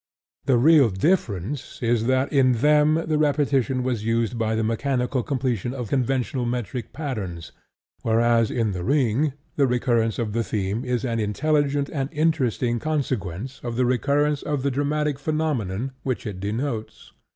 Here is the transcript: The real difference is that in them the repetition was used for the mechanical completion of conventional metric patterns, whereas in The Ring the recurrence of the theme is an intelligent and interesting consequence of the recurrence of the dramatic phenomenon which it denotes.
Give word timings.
The 0.45 0.57
real 0.57 0.89
difference 0.89 1.77
is 1.83 2.07
that 2.07 2.33
in 2.33 2.53
them 2.53 3.03
the 3.07 3.19
repetition 3.19 3.83
was 3.83 4.03
used 4.03 4.35
for 4.35 4.55
the 4.55 4.63
mechanical 4.63 5.21
completion 5.21 5.75
of 5.75 5.89
conventional 5.89 6.43
metric 6.47 6.91
patterns, 6.91 7.51
whereas 8.01 8.49
in 8.49 8.71
The 8.71 8.83
Ring 8.83 9.33
the 9.57 9.67
recurrence 9.67 10.17
of 10.17 10.33
the 10.33 10.43
theme 10.43 10.83
is 10.83 11.05
an 11.05 11.19
intelligent 11.19 11.87
and 11.89 12.09
interesting 12.13 12.79
consequence 12.79 13.61
of 13.63 13.75
the 13.75 13.85
recurrence 13.85 14.41
of 14.41 14.63
the 14.63 14.71
dramatic 14.71 15.19
phenomenon 15.19 15.91
which 16.01 16.25
it 16.25 16.39
denotes. 16.39 17.11